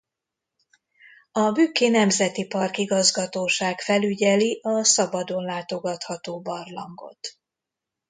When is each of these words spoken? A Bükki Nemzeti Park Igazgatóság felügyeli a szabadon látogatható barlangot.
A 1.31 1.51
Bükki 1.51 1.89
Nemzeti 1.89 2.47
Park 2.47 2.77
Igazgatóság 2.77 3.79
felügyeli 3.79 4.59
a 4.63 4.83
szabadon 4.83 5.43
látogatható 5.43 6.39
barlangot. 6.41 7.37